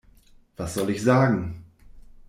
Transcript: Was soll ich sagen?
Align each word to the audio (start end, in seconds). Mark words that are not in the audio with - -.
Was 0.57 0.73
soll 0.73 0.89
ich 0.89 1.03
sagen? 1.03 1.63